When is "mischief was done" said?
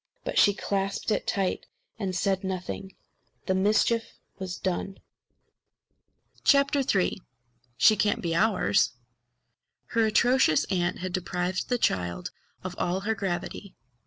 3.53-4.97